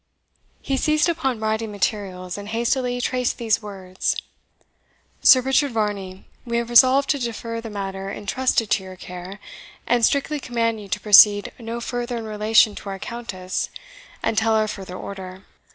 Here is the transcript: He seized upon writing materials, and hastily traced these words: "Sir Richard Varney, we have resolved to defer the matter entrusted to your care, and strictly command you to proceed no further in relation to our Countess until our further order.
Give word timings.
He 0.63 0.77
seized 0.77 1.07
upon 1.07 1.39
writing 1.39 1.71
materials, 1.71 2.35
and 2.35 2.47
hastily 2.49 2.99
traced 3.01 3.37
these 3.37 3.61
words: 3.61 4.15
"Sir 5.21 5.41
Richard 5.41 5.73
Varney, 5.73 6.25
we 6.43 6.57
have 6.57 6.71
resolved 6.71 7.07
to 7.11 7.19
defer 7.19 7.61
the 7.61 7.69
matter 7.69 8.09
entrusted 8.09 8.71
to 8.71 8.83
your 8.83 8.95
care, 8.95 9.37
and 9.85 10.03
strictly 10.03 10.39
command 10.39 10.81
you 10.81 10.87
to 10.87 10.99
proceed 10.99 11.51
no 11.59 11.79
further 11.79 12.17
in 12.17 12.25
relation 12.25 12.73
to 12.73 12.89
our 12.89 12.97
Countess 12.97 13.69
until 14.23 14.53
our 14.53 14.67
further 14.67 14.97
order. 14.97 15.43